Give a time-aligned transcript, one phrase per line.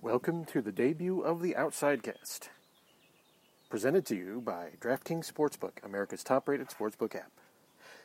[0.00, 2.50] Welcome to the debut of the Outside Cast,
[3.68, 7.32] presented to you by DraftKings Sportsbook, America's top-rated sportsbook app.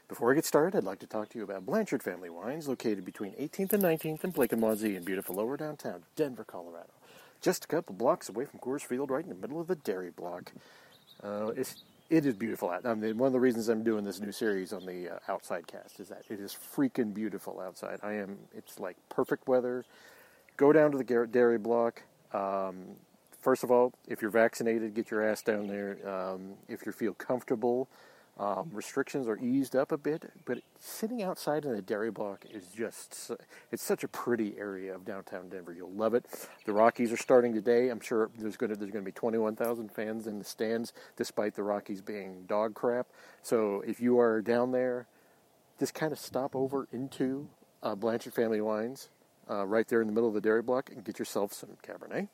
[0.08, 3.06] Before I get started, I'd like to talk to you about Blanchard Family Wines, located
[3.06, 6.90] between 18th and 19th and Blake and Wazee in beautiful lower downtown Denver, Colorado.
[7.42, 10.10] Just a couple blocks away from Coors Field, right in the middle of the dairy
[10.10, 10.52] block.
[11.22, 12.88] Uh, it's it is beautiful out.
[12.88, 15.68] I mean, one of the reasons I'm doing this new series on the uh, Outside
[15.68, 18.00] Cast is that it is freaking beautiful outside.
[18.02, 18.40] I am.
[18.56, 19.86] It's like perfect weather.
[20.64, 22.04] Go down to the dairy block.
[22.32, 22.96] Um,
[23.42, 25.98] first of all, if you're vaccinated, get your ass down there.
[26.08, 27.90] Um, if you feel comfortable,
[28.40, 32.68] um, restrictions are eased up a bit, but sitting outside in the dairy block is
[32.68, 33.30] just,
[33.74, 35.74] it's such a pretty area of downtown Denver.
[35.74, 36.28] You'll love it.
[36.64, 37.90] The Rockies are starting today.
[37.90, 41.64] I'm sure there's going to, there's to be 21,000 fans in the stands, despite the
[41.64, 43.08] Rockies being dog crap.
[43.42, 45.08] So if you are down there,
[45.78, 47.50] just kind of stop over into
[47.84, 49.10] uh, Blanchard Family Wines,
[49.50, 52.28] uh, right there in the middle of the dairy block, and get yourself some Cabernet.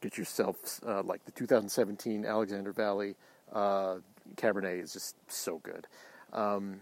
[0.00, 3.14] Get yourself uh, like the 2017 Alexander Valley
[3.52, 3.96] uh,
[4.36, 5.86] Cabernet is just so good.
[6.32, 6.80] Um,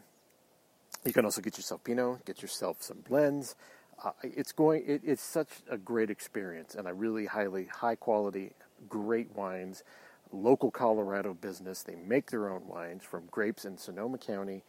[1.05, 3.55] you can also get yourself Pinot, get yourself some blends.
[4.03, 4.83] Uh, it's going.
[4.87, 8.53] It, it's such a great experience, and I really highly high quality,
[8.89, 9.83] great wines.
[10.35, 11.83] Local Colorado business.
[11.83, 14.63] They make their own wines from grapes in Sonoma County.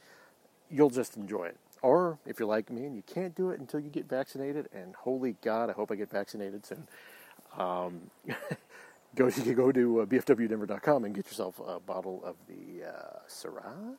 [0.70, 1.58] You'll just enjoy it.
[1.84, 4.96] Or if you're like me and you can't do it until you get vaccinated, and
[4.96, 6.88] holy God, I hope I get vaccinated soon.
[7.58, 8.10] Um,
[9.16, 13.20] go you can go to uh, bfwdenver.com and get yourself a bottle of the uh,
[13.28, 13.96] Syrah.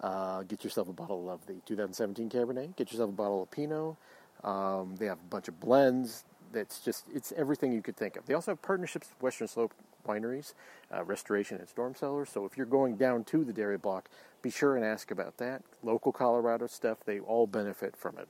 [0.00, 2.76] Uh, get yourself a bottle of the 2017 Cabernet.
[2.76, 3.96] Get yourself a bottle of Pinot.
[4.44, 6.24] Um, they have a bunch of blends.
[6.54, 8.26] That's just it's everything you could think of.
[8.26, 9.74] They also have partnerships with Western Slope
[10.06, 10.54] wineries,
[10.94, 12.30] uh, restoration and storm cellars.
[12.30, 14.08] So if you're going down to the dairy block,
[14.42, 15.62] be sure and ask about that.
[15.82, 18.28] Local Colorado stuff, they all benefit from it.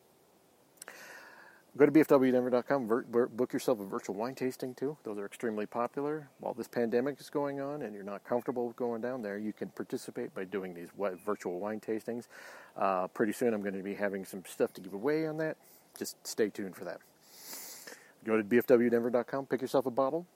[1.76, 3.04] Go to bfwdenver.com,
[3.36, 4.96] book yourself a virtual wine tasting too.
[5.02, 6.28] Those are extremely popular.
[6.38, 9.70] While this pandemic is going on and you're not comfortable going down there, you can
[9.70, 10.90] participate by doing these
[11.26, 12.28] virtual wine tastings.
[12.76, 15.56] Uh, pretty soon I'm going to be having some stuff to give away on that.
[15.98, 17.00] Just stay tuned for that.
[18.24, 20.26] Go to bfwdenver.com, pick yourself a bottle,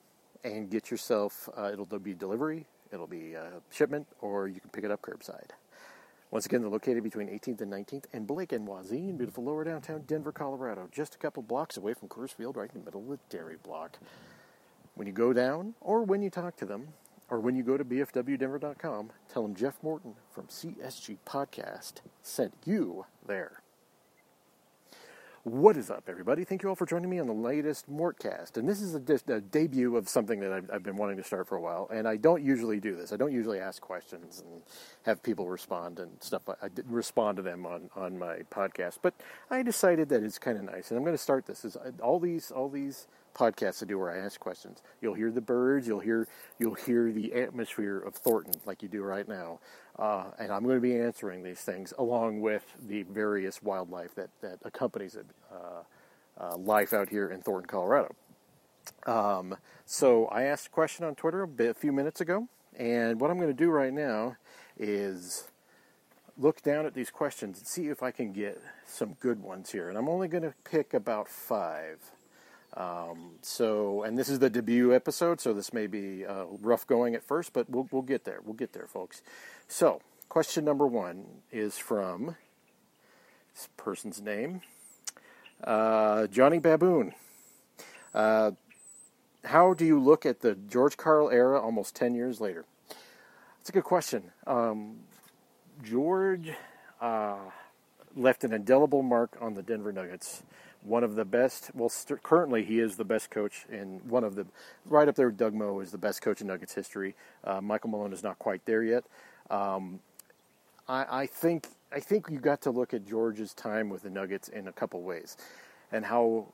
[0.44, 4.84] and get yourself, uh, it'll be delivery, it'll be uh, shipment, or you can pick
[4.84, 5.50] it up curbside.
[6.30, 9.64] Once again, they're located between 18th and 19th and Blake and Wazee in beautiful lower
[9.64, 13.00] downtown Denver, Colorado, just a couple blocks away from Coors Field, right in the middle
[13.00, 13.98] of the dairy block.
[14.94, 16.88] When you go down, or when you talk to them,
[17.30, 23.06] or when you go to bfwdenver.com, tell them Jeff Morton from CSG Podcast sent you
[23.26, 23.62] there.
[25.44, 26.42] What is up, everybody?
[26.42, 28.56] Thank you all for joining me on the latest Mortcast.
[28.56, 31.46] And this is a, a debut of something that I've, I've, been wanting to start
[31.46, 31.88] for a while.
[31.92, 33.12] And I don't usually do this.
[33.12, 34.62] I don't usually ask questions and
[35.04, 36.42] have people respond and stuff.
[36.60, 39.14] I didn't respond to them on, on my podcast, but
[39.48, 40.90] I decided that it's kind of nice.
[40.90, 41.64] And I'm going to start this.
[41.64, 43.06] Is uh, all these all these
[43.38, 44.82] podcasts I do where I ask questions.
[45.00, 45.86] You'll hear the birds.
[45.86, 46.26] You'll hear
[46.58, 49.60] you'll hear the atmosphere of Thornton like you do right now.
[49.98, 54.30] Uh, and I'm going to be answering these things along with the various wildlife that
[54.40, 55.82] that accompanies it, uh,
[56.42, 58.14] uh, life out here in Thornton, Colorado.
[59.06, 63.20] Um, so I asked a question on Twitter a, bit, a few minutes ago, and
[63.20, 64.36] what I'm going to do right now
[64.78, 65.48] is
[66.38, 69.88] look down at these questions and see if I can get some good ones here.
[69.88, 71.98] And I'm only going to pick about five.
[72.74, 77.14] Um, so, and this is the debut episode, so this may be uh, rough going
[77.14, 78.40] at first, but we'll, we'll get there.
[78.44, 79.22] We'll get there, folks.
[79.66, 82.36] So, question number one is from
[83.54, 84.60] this person's name,
[85.64, 87.14] uh, Johnny Baboon.
[88.14, 88.52] Uh,
[89.44, 92.64] how do you look at the George Karl era almost 10 years later?
[93.58, 94.30] That's a good question.
[94.46, 95.00] Um,
[95.82, 96.50] George
[97.00, 97.38] uh,
[98.14, 100.42] left an indelible mark on the Denver Nuggets
[100.82, 101.70] one of the best.
[101.74, 104.46] Well, st- currently he is the best coach in one of the
[104.86, 105.30] right up there.
[105.30, 107.14] Doug Moe is the best coach in Nuggets history.
[107.44, 109.04] Uh, Michael Malone is not quite there yet.
[109.50, 110.00] Um,
[110.88, 114.48] I, I, think I think you got to look at George's time with the Nuggets
[114.48, 115.36] in a couple ways,
[115.92, 116.46] and how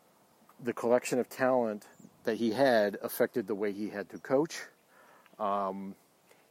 [0.62, 1.86] the collection of talent
[2.24, 4.60] that he had affected the way he had to coach.
[5.38, 5.94] Um,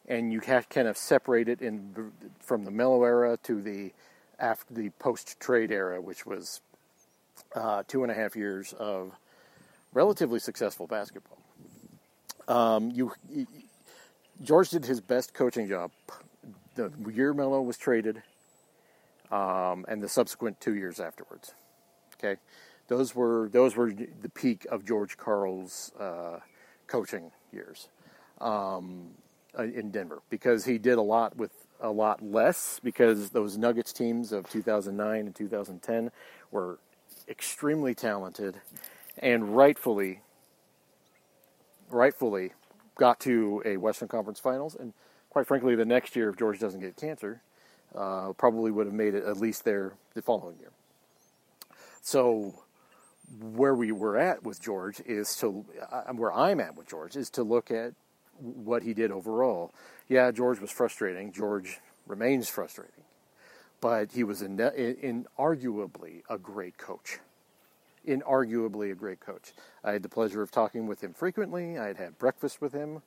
[0.07, 3.94] and you have kind of separated in from the Melo era to the
[4.39, 6.62] after the post trade era, which was
[7.55, 9.11] uh, two and a half years of
[9.94, 11.39] relatively successful basketball.
[12.47, 13.13] Um, you,
[14.41, 15.91] George did his best coaching job.
[16.75, 18.21] The year Melo was traded,
[19.31, 21.53] um, and the subsequent two years afterwards.
[22.17, 22.39] Okay,
[22.88, 26.39] those were those were the peak of George Karl's uh,
[26.88, 27.89] coaching years
[28.41, 29.11] um,
[29.57, 33.94] uh, in Denver because he did a lot with a lot less because those Nuggets
[33.94, 36.11] teams of 2009 and 2010
[36.51, 36.79] were
[37.27, 38.61] extremely talented
[39.17, 40.21] and rightfully
[41.89, 42.51] rightfully
[42.95, 44.93] got to a Western Conference Finals, and
[45.29, 47.41] quite frankly, the next year, if George doesn't get cancer,
[47.95, 50.71] uh, probably would have made it at least there the following year.
[52.01, 52.63] So,
[53.39, 57.29] where we were at with George is to, uh, where I'm at with George is
[57.31, 57.93] to look at
[58.39, 59.73] what he did overall.
[60.09, 61.31] Yeah, George was frustrating.
[61.31, 63.03] George remains frustrating,
[63.83, 67.19] but he was in, in, arguably a great coach.
[68.07, 69.51] Inarguably a great coach.
[69.83, 71.77] I had the pleasure of talking with him frequently.
[71.77, 73.01] I had had breakfast with him,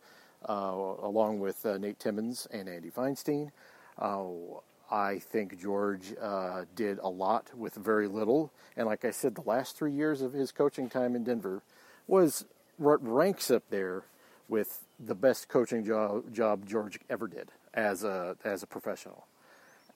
[0.46, 3.52] uh, along with uh, Nate Timmons and Andy Feinstein.
[3.99, 4.58] Uh,
[4.90, 8.52] I think George uh, did a lot with very little.
[8.76, 11.62] And like I said, the last three years of his coaching time in Denver
[12.06, 12.44] was
[12.76, 14.02] what ranks up there
[14.46, 19.26] with the best coaching job, job George ever did as a as a professional.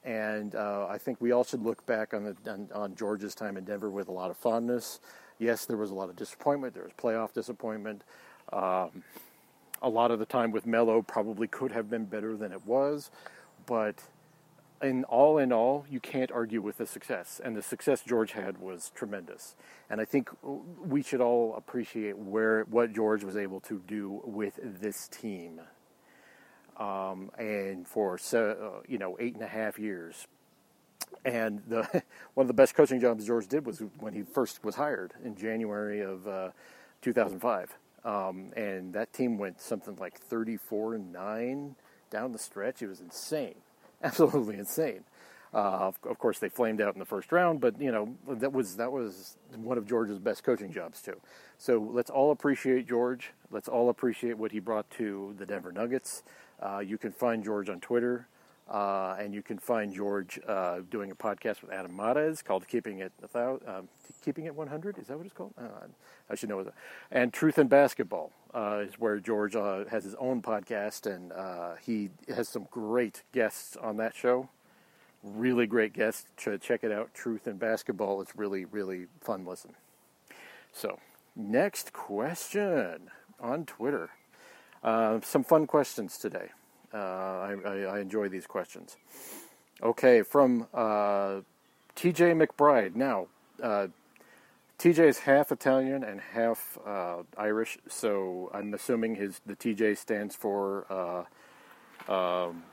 [0.05, 3.56] And uh, I think we all should look back on, the, on, on George's time
[3.56, 5.00] in Denver with a lot of fondness.
[5.38, 6.75] Yes, there was a lot of disappointment.
[6.75, 8.02] There was playoff disappointment.
[8.52, 9.05] Um,
[9.82, 13.11] a lot of the time with Melo probably could have been better than it was,
[13.67, 14.02] but
[14.82, 18.58] in all in all, you can't argue with the success, and the success George had
[18.58, 19.55] was tremendous.
[19.91, 24.58] And I think we should all appreciate where what George was able to do with
[24.62, 25.61] this team.
[26.76, 30.26] Um, and for uh, you know eight and a half years,
[31.25, 31.82] and the
[32.34, 35.37] one of the best coaching jobs George did was when he first was hired in
[35.37, 36.50] January of uh,
[37.02, 41.76] 2005, um, and that team went something like 34 and nine
[42.11, 42.82] down the stretch.
[42.82, 43.56] It was insane
[44.02, 45.05] absolutely insane.
[45.52, 48.52] Uh, of, of, course, they flamed out in the first round, but you know that
[48.52, 51.20] was that was one of George's best coaching jobs too.
[51.58, 53.32] So let's all appreciate George.
[53.50, 56.22] Let's all appreciate what he brought to the Denver Nuggets.
[56.61, 58.27] Uh, you can find George on Twitter,
[58.69, 62.99] uh, and you can find George uh, doing a podcast with Adam Mares called "Keeping
[62.99, 63.89] It um,
[64.23, 65.55] Keeping It 100." Is that what it's called?
[65.59, 65.87] Uh,
[66.29, 66.75] I should know that.
[67.11, 71.33] And Truth in Basketball uh, is where George uh, has his own podcast, and
[71.83, 74.49] he has some great guests on that show.
[75.23, 76.27] Really great guests.
[76.37, 77.13] Check it out.
[77.15, 78.21] Truth in Basketball.
[78.23, 79.75] It's really, really fun listen.
[80.73, 80.99] So,
[81.35, 84.11] next question on Twitter.
[84.82, 86.49] Uh, some fun questions today.
[86.93, 88.97] Uh, I, I, I, enjoy these questions.
[89.82, 91.41] Okay, from uh,
[91.94, 92.97] TJ McBride.
[92.97, 93.27] Now,
[94.81, 100.35] TJ is half Italian and half uh, Irish, so I'm assuming his the TJ stands
[100.35, 100.87] for
[102.09, 102.65] uh, um.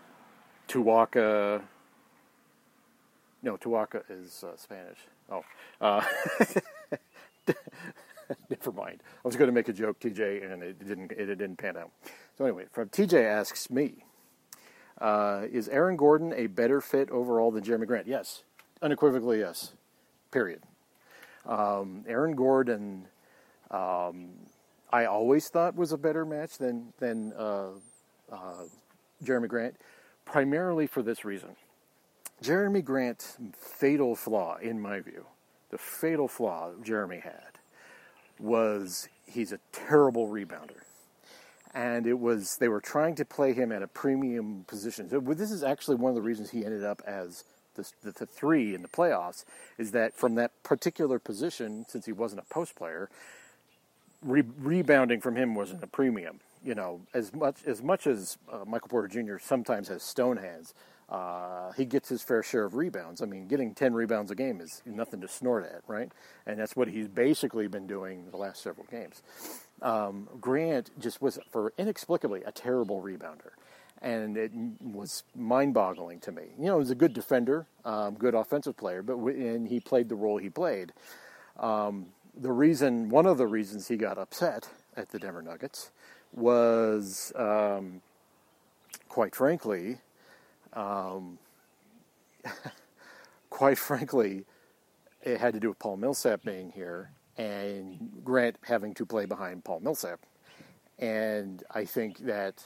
[3.44, 5.00] No, Tuwaka is uh, Spanish.
[5.30, 5.44] Oh,
[5.80, 6.04] uh,
[8.50, 9.01] never mind.
[9.24, 11.12] I was going to make a joke, TJ, and it didn't.
[11.12, 11.91] It didn't pan out.
[12.38, 14.03] So anyway, from TJ asks me,
[15.00, 18.07] uh, is Aaron Gordon a better fit overall than Jerami Grant?
[18.07, 18.44] Yes,
[18.81, 19.74] unequivocally yes.
[20.31, 20.62] Period.
[21.45, 23.07] Um, Aaron Gordon,
[23.71, 24.31] um,
[24.91, 27.69] I always thought was a better match than than uh,
[28.31, 28.63] uh,
[29.23, 29.75] Jerami Grant,
[30.25, 31.56] primarily for this reason.
[32.44, 35.25] Jerami Grant's fatal flaw, in my view,
[35.71, 37.56] the fatal flaw Jerami had
[38.39, 40.81] was he's a terrible rebounder.
[41.74, 45.10] And it was they were trying to play him at a premium position.
[45.10, 47.44] So this is actually one of the reasons he ended up as
[47.75, 49.45] the, the, the, three in the playoffs
[49.78, 53.10] is that from that particular position, since he wasn't a post player,
[54.24, 56.40] re- rebounding from him wasn't a premium.
[56.64, 59.38] You know, as much as much as uh, Michael Porter Jr.
[59.40, 60.73] sometimes has stone hands,
[61.09, 63.21] uh, he gets his fair share of rebounds.
[63.21, 66.11] I mean, getting ten rebounds a game is nothing to snort at, right?
[66.45, 69.21] And that's what he's basically been doing the last several games.
[69.81, 73.52] Um, Grant just was, for inexplicably, a terrible rebounder
[74.02, 76.44] and it was mind-boggling to me.
[76.59, 79.80] You know, he was a good defender, um, good offensive player, but w- and he
[79.80, 80.94] played the role he played.
[81.57, 85.92] Um, the reason, one of the reasons he got upset at the Denver Nuggets
[86.31, 88.02] was, um,
[89.09, 89.97] quite frankly,
[90.78, 91.40] um,
[93.50, 94.46] quite frankly,
[95.24, 99.64] it had to do with Paul Millsap being here and Grant having to play behind
[99.64, 100.19] Paul Millsap.
[101.00, 102.64] And I think that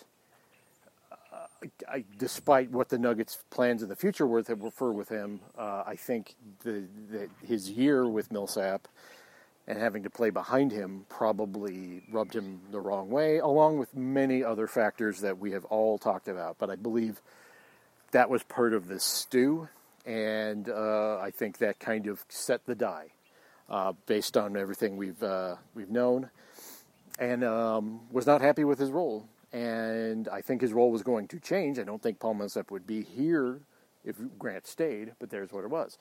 [1.88, 5.96] I, despite what the Nuggets' plans in the future were for with him, uh, I
[5.96, 8.88] think the, the, his year with Millsap
[9.68, 14.44] and having to play behind him probably rubbed him the wrong way, along with many
[14.44, 16.58] other factors that we have all talked about.
[16.58, 17.22] But I believe
[18.12, 19.68] that was part of the stew,
[20.06, 23.08] and uh, I think that kind of set the die
[23.70, 26.30] uh, based on everything we've uh, we've known,
[27.20, 31.27] and um, was not happy with his role and I think his role was going
[31.30, 31.77] to change.
[31.77, 33.60] I don't think Paul Millsap would be here
[34.06, 35.98] if Grant stayed, but there's what it was.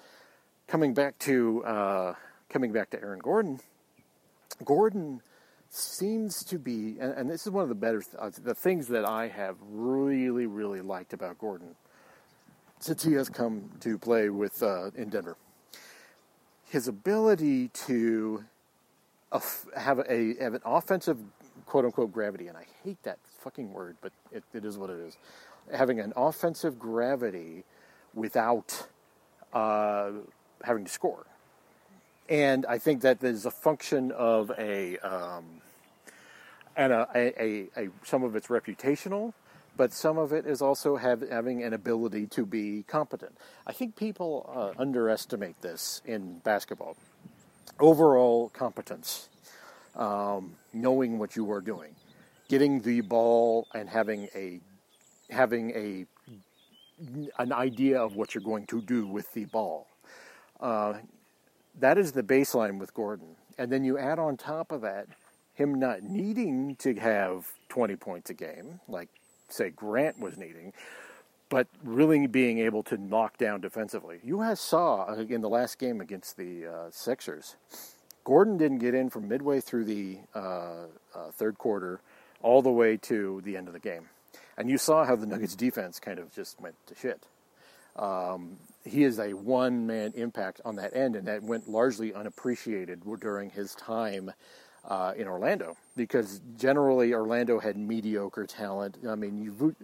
[0.69, 2.15] Coming back to uh,
[2.49, 3.61] coming back to Aaron Gordon,
[4.65, 5.21] Gordon
[5.69, 9.05] seems to be, and, and this is one of the better, uh, the things that
[9.05, 11.75] I have really, really liked about Gordon
[12.81, 15.37] since he has come to play with uh, in Denver.
[16.65, 18.45] His ability to
[19.77, 21.19] have a have an offensive
[21.67, 24.99] quote unquote gravity, and I hate that fucking word, but it, it is what it
[24.99, 25.17] is.
[25.73, 27.65] Having an offensive gravity
[28.15, 28.89] without
[29.53, 30.11] uh,
[30.65, 31.27] having to score.
[32.29, 35.45] And I think that there's a function of a, um,
[36.77, 39.33] and a, a, a, some of it's reputational,
[39.81, 43.35] but some of it is also have, having an ability to be competent.
[43.67, 46.99] I think people uh, underestimate this in basketball.
[47.79, 49.31] Overall competence,
[49.97, 51.97] um, knowing what you are doing,
[52.51, 54.61] getting the ball and having a
[55.31, 56.05] having a
[57.39, 59.87] an idea of what you're going to do with the ball.
[60.61, 60.93] Uh,
[61.79, 63.35] that is the baseline with Gordon.
[63.57, 65.07] And then you add on top of that
[65.55, 69.09] him not needing to have 20 points a game, like,
[69.53, 70.73] say, Grant was needing,
[71.49, 74.21] but really being able to knock down defensively.
[74.23, 77.57] You guys saw uh, in the last game against the uh, Sixers,
[78.25, 82.01] Gordon didn't get in from midway through the uh, uh, third quarter
[82.43, 84.09] all the way to the end of the game.
[84.57, 87.27] And you saw how the Nuggets defense kind of just went to shit.
[87.97, 93.03] Um, he is a one man impact on that end, and that went largely unappreciated
[93.21, 94.33] during his time
[94.89, 98.99] uh, in Orlando because generally Orlando had mediocre talent.
[99.09, 99.75] I mean, you,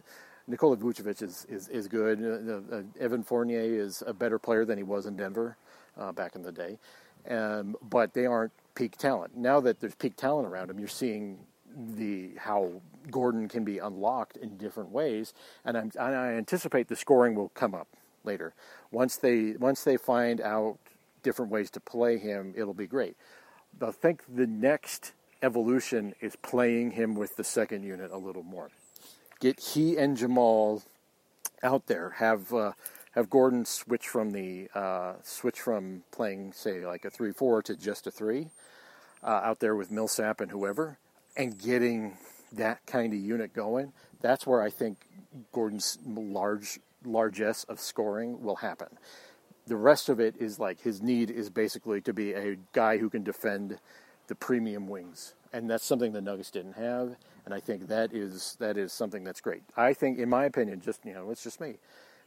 [0.48, 2.22] Nikola Vucevic is, is, is good.
[2.22, 5.56] Uh, uh, Evan Fournier is a better player than he was in Denver
[5.98, 6.78] uh, back in the day,
[7.28, 9.36] um, but they aren't peak talent.
[9.36, 11.38] Now that there's peak talent around him, you're seeing
[11.76, 12.70] the how
[13.10, 15.34] Gordon can be unlocked in different ways,
[15.64, 17.88] and, and i anticipate the scoring will come up
[18.24, 18.54] later.
[18.90, 20.78] Once they once they find out
[21.22, 23.16] different ways to play him, it'll be great.
[23.80, 28.70] I think the next evolution is playing him with the second unit a little more.
[29.40, 30.82] Get he and Jamal
[31.62, 32.10] out there.
[32.16, 32.72] Have uh,
[33.12, 37.76] have Gordon switch from the uh, switch from playing say like a three four to
[37.76, 38.48] just a three
[39.22, 40.98] uh, out there with Millsap and whoever
[41.36, 42.16] and getting
[42.52, 44.98] that kind of unit going, that's where I think
[45.52, 48.88] Gordon's large largesse of scoring will happen.
[49.66, 53.10] The rest of it is like his need is basically to be a guy who
[53.10, 53.78] can defend
[54.28, 58.56] the premium wings, and that's something the Nuggets didn't have, and I think that is
[58.60, 59.62] that is something that's great.
[59.76, 61.78] I think, in my opinion, just you know, it's just me.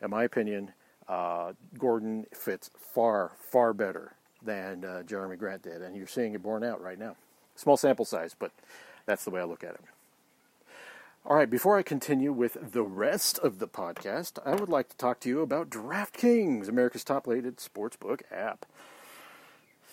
[0.02, 0.74] In my opinion,
[1.08, 6.44] uh, Gordon fits far far better than uh, Jerami Grant did, and you're seeing it
[6.44, 7.16] borne out right now.
[7.56, 8.52] Small sample size, but
[9.06, 9.82] that's the way I look at it.
[11.30, 14.98] All right, before I continue with the rest of the podcast, I would like to
[14.98, 18.66] talk to you about DraftKings, America's top rated sportsbook app.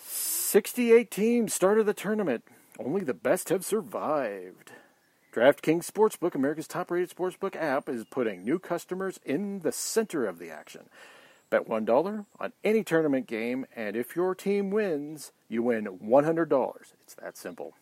[0.03, 2.43] 68 teams started the tournament.
[2.79, 4.71] Only the best have survived.
[5.31, 10.39] DraftKings Sportsbook, America's top rated sportsbook app, is putting new customers in the center of
[10.39, 10.89] the action.
[11.51, 16.77] Bet $1 on any tournament game, and if your team wins, you win $100.
[17.03, 17.75] It's that simple.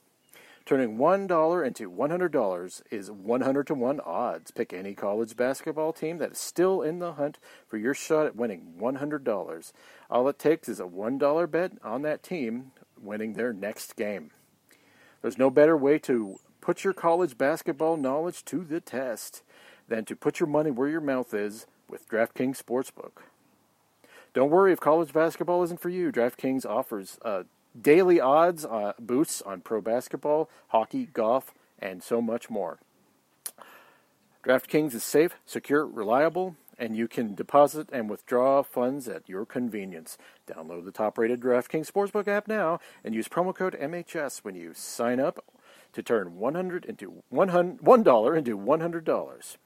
[0.65, 4.49] Turning $1 into $100 is 100 to 1 odds.
[4.49, 8.35] Pick any college basketball team that is still in the hunt for your shot at
[8.35, 9.73] winning $100.
[10.09, 14.31] All it takes is a $1 bet on that team winning their next game.
[15.21, 19.43] There's no better way to put your college basketball knowledge to the test
[19.87, 23.21] than to put your money where your mouth is with DraftKings Sportsbook.
[24.33, 26.11] Don't worry if college basketball isn't for you.
[26.11, 27.45] DraftKings offers a
[27.79, 32.79] daily odds uh, boosts on pro basketball, hockey, golf, and so much more.
[34.43, 40.17] DraftKings is safe, secure, reliable, and you can deposit and withdraw funds at your convenience.
[40.47, 45.19] Download the top-rated DraftKings Sportsbook app now and use promo code MHS when you sign
[45.19, 45.43] up
[45.93, 49.57] to turn 100 into $100, $1 into $100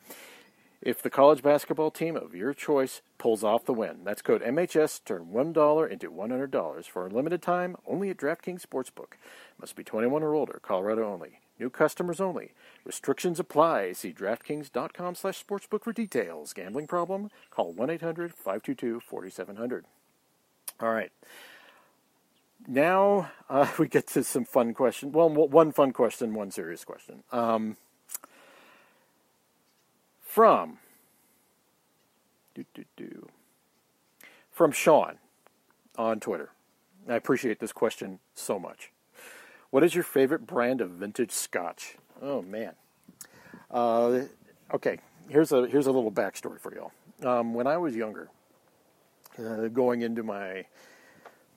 [0.82, 4.04] if the college basketball team of your choice pulls off the win.
[4.04, 5.04] That's code MHS.
[5.04, 9.14] Turn $1 into $100 for a limited time only at DraftKings Sportsbook.
[9.60, 10.60] Must be 21 or older.
[10.64, 11.40] Colorado only.
[11.60, 12.54] New customers only.
[12.86, 13.92] Restrictions apply.
[13.92, 16.54] See DraftKings.com slash sportsbook for details.
[16.54, 17.30] Gambling problem?
[17.52, 19.84] Call 1-800-522-4700.
[20.80, 21.12] All right.
[22.68, 25.12] Now uh, we get to some fun question.
[25.12, 27.24] Well, one fun question, one serious question.
[27.32, 27.76] Um,
[30.30, 30.78] from
[32.54, 33.28] do, do, do,
[34.52, 35.18] from Sean
[35.98, 36.52] on Twitter.
[37.10, 38.92] I appreciate this question so much.
[39.72, 41.98] What is your favorite brand of vintage scotch?
[42.22, 42.74] Oh man.
[43.72, 44.26] Uh,
[44.72, 46.92] okay, here's a here's a little backstory for y'all.
[47.28, 48.30] Um, when I was younger,
[49.40, 50.66] uh, going into my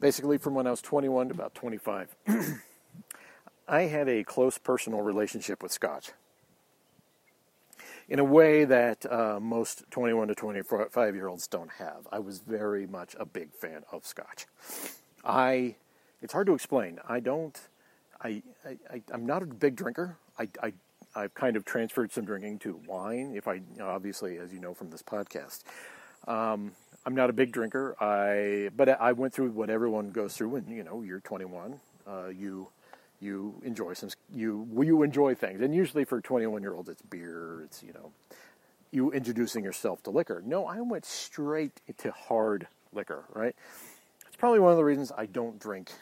[0.00, 2.16] basically from when I was 21 to about 25,
[3.68, 6.12] I had a close personal relationship with Scotch
[8.12, 12.06] in a way that uh, most 21 to 25 year olds don't have.
[12.12, 14.44] I was very much a big fan of Scotch.
[15.24, 15.76] I,
[16.20, 16.98] it's hard to explain.
[17.08, 17.58] I don't,
[18.22, 20.18] I, I, am not a big drinker.
[20.38, 20.74] I, I,
[21.16, 23.32] I've kind of transferred some drinking to wine.
[23.34, 25.62] If I, obviously, as you know from this podcast,
[26.28, 26.72] um,
[27.06, 27.96] I'm not a big drinker.
[27.98, 31.80] I, but I went through what everyone goes through when you know you're 21.
[32.06, 32.68] Uh, you
[33.22, 37.62] you enjoy some you you enjoy things, and usually for 21 year olds, it's beer.
[37.64, 38.10] It's you know
[38.90, 40.42] you introducing yourself to liquor.
[40.44, 43.24] No, I went straight to hard liquor.
[43.32, 43.54] Right.
[44.26, 45.92] It's probably one of the reasons I don't drink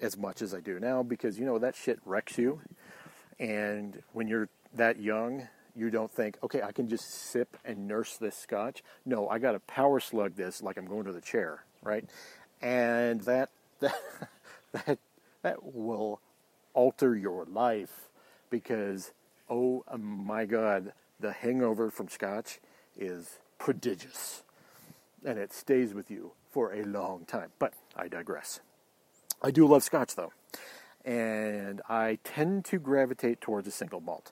[0.00, 2.60] as much as I do now because you know that shit wrecks you,
[3.38, 8.16] and when you're that young, you don't think, okay, I can just sip and nurse
[8.16, 8.82] this scotch.
[9.04, 12.04] No, I got to power slug this like I'm going to the chair, right?
[12.60, 13.94] And that that
[14.72, 14.98] that
[15.42, 16.20] that will
[16.76, 18.08] alter your life
[18.50, 19.10] because
[19.48, 22.60] oh my god, the hangover from scotch
[22.96, 24.42] is prodigious.
[25.24, 27.50] And it stays with you for a long time.
[27.58, 28.60] But I digress.
[29.42, 30.32] I do love scotch though.
[31.04, 34.30] And I tend to gravitate towards a single malt.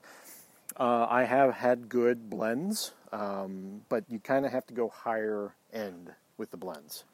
[0.79, 5.55] Uh, I have had good blends, um, but you kind of have to go higher
[5.73, 7.05] end with the blends.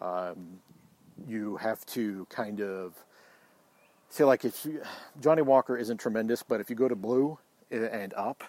[0.00, 0.58] Um,
[1.26, 2.94] you have to kind of
[4.08, 4.82] say like if you,
[5.20, 7.38] Johnnie Walker isn't tremendous, but if you go to blue
[7.70, 8.44] and up,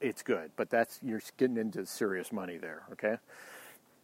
[0.00, 0.50] it's good.
[0.56, 2.82] But that's you're getting into serious money there.
[2.92, 3.16] Okay.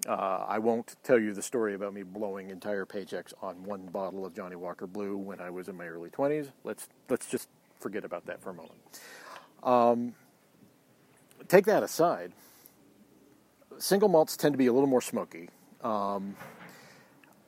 [0.07, 4.25] Uh, I won't tell you the story about me blowing entire paychecks on one bottle
[4.25, 6.53] of Johnnie Walker Blue when I was in my early 20s.
[6.63, 7.49] Let's let's just
[7.81, 8.79] forget about that for a moment.
[9.63, 10.15] Um,
[11.49, 12.33] take that aside,
[13.79, 15.49] single malts tend to be a little more smoky.
[15.83, 16.37] Um,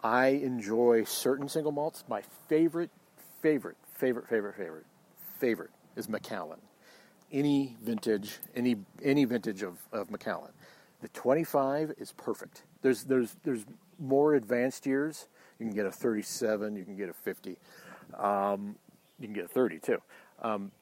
[0.02, 2.04] I enjoy certain single malts.
[2.08, 2.90] My favorite,
[3.40, 4.86] favorite, favorite, favorite, favorite,
[5.38, 6.60] favorite is Macallan.
[7.32, 10.52] Any vintage, any any vintage of, of Macallan.
[11.00, 12.62] The 25 is perfect.
[12.82, 13.64] There's there's there's
[13.98, 15.28] more advanced years.
[15.58, 16.76] You can get a 37.
[16.76, 17.56] You can get a 50.
[18.18, 18.76] Um,
[19.18, 20.02] you can get a 30 too.
[20.42, 20.72] Um,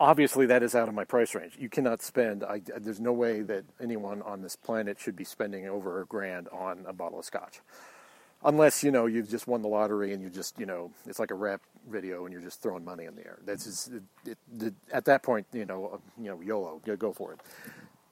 [0.00, 1.56] obviously that is out of my price range.
[1.58, 2.42] You cannot spend.
[2.42, 6.48] I, there's no way that anyone on this planet should be spending over a grand
[6.48, 7.60] on a bottle of scotch,
[8.44, 11.30] unless you know you've just won the lottery and you just you know it's like
[11.30, 13.38] a rap video and you're just throwing money in the air.
[13.44, 13.92] That's just,
[14.26, 17.40] it, it, at that point you know you know YOLO, go for it.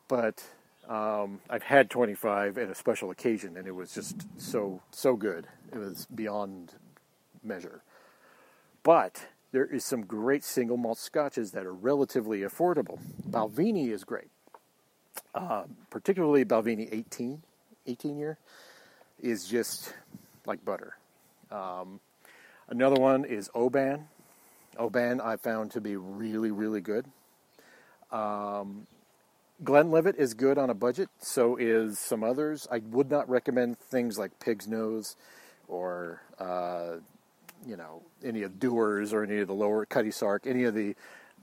[0.09, 0.43] But
[0.89, 5.47] um, I've had 25 at a special occasion and it was just so so good.
[5.73, 6.75] It was beyond
[7.43, 7.83] measure.
[8.83, 12.99] But there is some great single malt scotches that are relatively affordable.
[13.29, 14.29] Balvenie is great,
[15.35, 17.43] uh, particularly Balvenie 18,
[17.87, 18.39] 18 year,
[19.21, 19.95] is just
[20.47, 20.97] like butter.
[21.51, 22.01] Um,
[22.69, 24.09] another one is Oban.
[24.79, 27.07] Oban I found to be really, really good.
[28.11, 28.87] Um,
[29.65, 32.69] Glenlivet is good on a budget, so is some others.
[32.71, 35.17] I would not recommend things like Pig's Nose
[35.67, 36.99] or uh,
[37.67, 40.95] you know, any of Dewar's or any of the lower Cutty Sark, any of the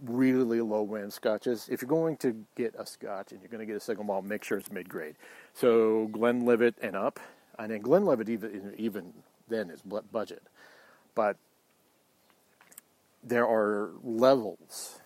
[0.03, 1.67] really low end scotches.
[1.69, 4.25] If you're going to get a scotch and you're going to get a single malt,
[4.25, 5.15] make sure it's mid grade.
[5.53, 7.19] So Glenlivet and up,
[7.59, 9.13] and then Glenlivet even even
[9.47, 10.43] then is budget,
[11.13, 11.37] but
[13.23, 14.99] there are levels,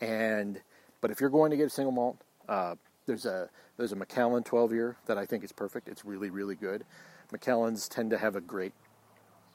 [0.00, 0.60] and
[1.00, 2.18] but if you're going to get a single malt,
[2.48, 2.74] uh,
[3.06, 5.88] there's a there's a Macallan 12 year that I think is perfect.
[5.88, 6.84] It's really really good.
[7.32, 8.72] Macallans tend to have a great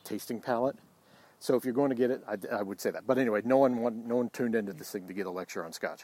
[0.04, 0.78] tasting palate.
[1.40, 3.06] So if you're going to get it, I, I, would say that.
[3.06, 5.74] But anyway, no one no one tuned into this thing to get a lecture on
[5.74, 6.02] Scotch.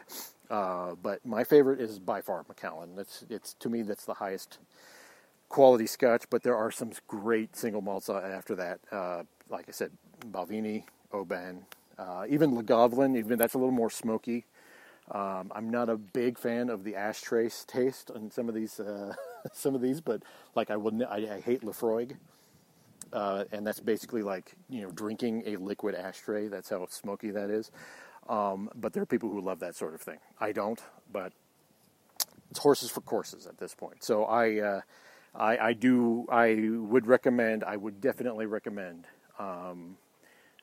[0.49, 2.91] Uh, but my favorite is by far Macallan.
[2.97, 4.59] It's it's to me that's the highest
[5.51, 6.25] quality Scotch.
[6.29, 8.79] But there are some great single malts after that.
[8.91, 9.91] Uh, like I said,
[10.31, 11.65] Balvenie, Oban,
[11.99, 13.17] uh, even Lagavulin.
[13.17, 14.45] Even that's a little more smoky.
[15.11, 19.13] Um, I'm not a big fan of the ashtray taste on some of these uh,
[19.53, 20.23] some of these, but
[20.55, 21.03] like I wouldn't.
[21.03, 22.15] I, I hate Laphroaig
[23.13, 26.47] uh, and that's basically like you know drinking a liquid ashtray.
[26.47, 27.71] That's how smoky that is.
[28.29, 30.19] Um, but there are people who love that sort of thing.
[30.39, 31.33] I don't, but
[32.49, 34.03] it's horses for courses at this point.
[34.03, 34.81] So I, uh,
[35.35, 39.05] I, I, do, I would recommend, I would definitely recommend
[39.39, 39.97] um,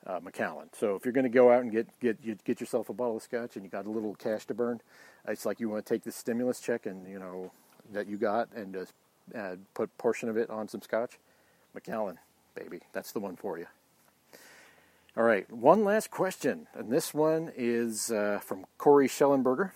[0.05, 0.69] uh, Macallan.
[0.73, 3.17] So if you're going to go out and get get you get yourself a bottle
[3.17, 4.81] of scotch and you got a little cash to burn,
[5.27, 7.51] it's like you want to take the stimulus check and you know
[7.91, 8.93] that you got and just
[9.35, 11.17] uh, put portion of it on some scotch.
[11.73, 12.19] Macallan
[12.59, 12.81] baby.
[12.93, 13.67] That's the one for you.
[15.17, 19.71] All right, one last question, and this one is uh, from Corey Schellenberger,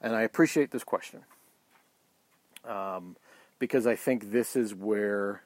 [0.00, 1.20] and I appreciate this question
[2.66, 3.16] um,
[3.58, 5.42] because I think this is where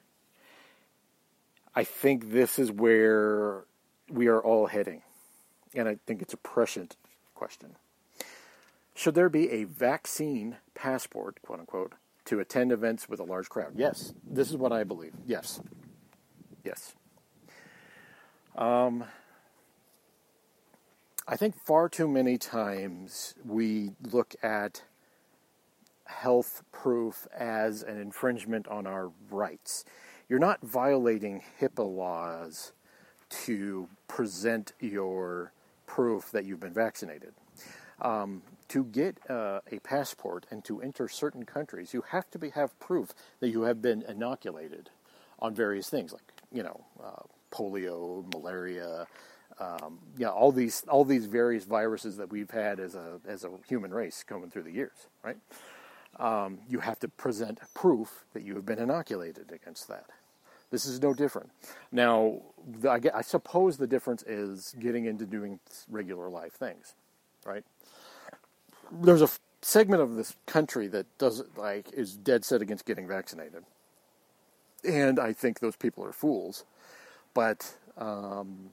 [1.75, 3.63] I think this is where
[4.09, 5.01] we are all heading.
[5.73, 6.95] And I think it's a prescient
[7.33, 7.75] question.
[8.93, 11.93] Should there be a vaccine passport, quote unquote,
[12.25, 13.73] to attend events with a large crowd?
[13.75, 14.13] Yes.
[14.23, 15.13] This is what I believe.
[15.25, 15.61] Yes.
[16.63, 16.93] Yes.
[18.55, 19.05] Um,
[21.27, 24.83] I think far too many times we look at
[26.21, 29.85] health proof as an infringement on our rights.
[30.29, 32.71] You're not violating HIPAA laws
[33.45, 35.51] to present your
[35.85, 37.33] proof that you've been vaccinated.
[38.01, 42.49] Um, to get uh, a passport and to enter certain countries, you have to be,
[42.49, 44.89] have proof that you have been inoculated
[45.39, 49.07] on various things, like you know, uh, polio, malaria,
[49.59, 53.49] um, yeah, all these all these various viruses that we've had as a as a
[53.67, 55.37] human race coming through the years, right?
[56.19, 60.05] Um, you have to present proof that you have been inoculated against that.
[60.69, 61.51] This is no different.
[61.91, 62.41] Now,
[62.89, 66.95] I, I suppose the difference is getting into doing regular life things,
[67.45, 67.63] right?
[68.91, 69.29] There's a
[69.61, 73.63] segment of this country that does like is dead set against getting vaccinated,
[74.83, 76.65] and I think those people are fools.
[77.33, 78.71] But um,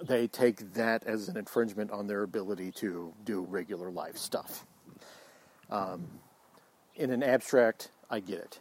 [0.00, 4.64] they take that as an infringement on their ability to do regular life stuff.
[5.70, 6.06] Um,
[6.94, 8.60] in an abstract, I get it.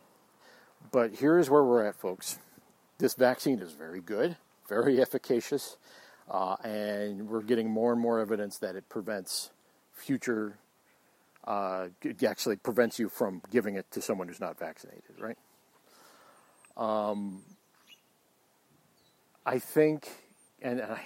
[0.91, 2.39] But here is where we're at, folks.
[2.97, 4.37] This vaccine is very good,
[4.67, 5.77] very efficacious,
[6.29, 9.51] uh, and we're getting more and more evidence that it prevents
[9.93, 10.57] future,
[11.45, 15.37] uh, it actually prevents you from giving it to someone who's not vaccinated, right?
[16.77, 17.43] Um,
[19.45, 20.09] I think,
[20.61, 21.01] and I,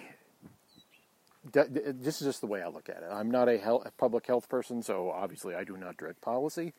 [1.51, 3.09] this is just the way I look at it.
[3.11, 6.73] I'm not a, health, public health person, so obviously I do not direct policy.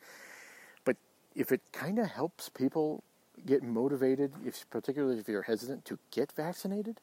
[0.83, 0.97] But
[1.35, 3.03] if it kind of helps people
[3.45, 6.99] get motivated, if, particularly if you're hesitant to get vaccinated,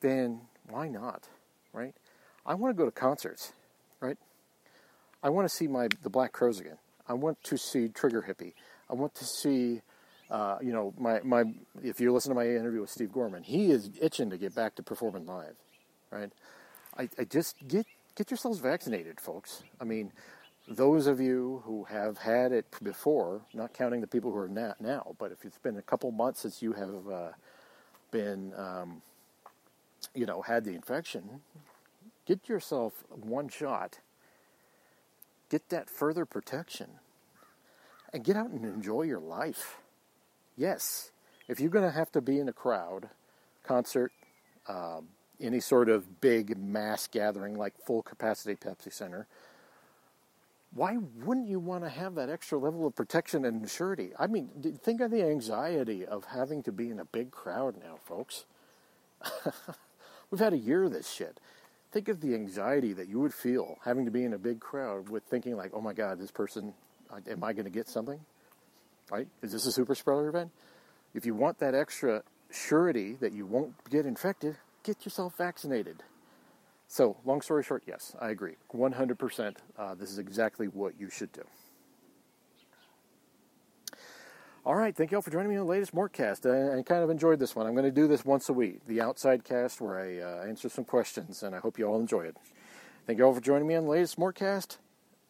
[0.00, 1.28] then why not,
[1.72, 1.94] right?
[2.46, 3.52] I want to go to concerts,
[4.00, 4.18] right?
[5.22, 6.76] I want to see my the Black Crowes again.
[7.08, 8.54] I want to see Trigger Hippy.
[8.90, 9.80] I want to see,
[10.30, 11.44] uh, you know, my my.
[11.82, 14.74] If you listen to my interview with Steve Gorman, he is itching to get back
[14.74, 15.56] to performing live
[16.14, 16.32] right?
[16.96, 19.62] I, I just get get yourselves vaccinated, folks.
[19.80, 20.12] I mean,
[20.68, 24.80] those of you who have had it before, not counting the people who are not
[24.80, 27.28] now, but if it's been a couple months since you have uh,
[28.10, 29.02] been, um,
[30.14, 31.42] you know, had the infection,
[32.26, 33.98] get yourself one shot.
[35.50, 36.88] Get that further protection,
[38.12, 39.76] and get out and enjoy your life.
[40.56, 41.10] Yes,
[41.48, 43.10] if you're going to have to be in a crowd,
[43.62, 44.10] concert,
[44.66, 45.08] um,
[45.44, 49.26] any sort of big mass gathering like full capacity Pepsi Center,
[50.74, 54.10] why wouldn't you want to have that extra level of protection and surety?
[54.18, 54.48] I mean,
[54.82, 58.44] think of the anxiety of having to be in a big crowd now, folks.
[60.30, 61.38] We've had a year of this shit.
[61.92, 65.08] Think of the anxiety that you would feel having to be in a big crowd
[65.08, 66.74] with thinking like, "Oh my God, this person,
[67.30, 68.18] am I going to get something?
[69.12, 69.28] Right?
[69.42, 70.50] Is this a super spreader event?"
[71.14, 76.04] If you want that extra surety that you won't get infected, get yourself vaccinated.
[76.86, 78.54] So, long story short, yes, I agree.
[78.72, 79.56] 100%.
[79.76, 81.42] Uh, this is exactly what you should do.
[84.66, 86.48] All right, thank you all for joining me on the latest Mortcast.
[86.48, 87.66] I, I kind of enjoyed this one.
[87.66, 90.68] I'm going to do this once a week, the outside cast, where I uh, answer
[90.68, 92.36] some questions, and I hope you all enjoy it.
[93.06, 94.78] Thank you all for joining me on the latest Mortcast,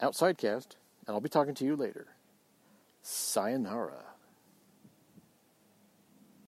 [0.01, 2.07] outside cast, and I'll be talking to you later.
[3.03, 4.14] Sayonara.